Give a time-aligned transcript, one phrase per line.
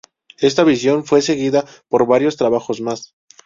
[0.39, 3.13] Esta visión fue seguida por varios trabajos más.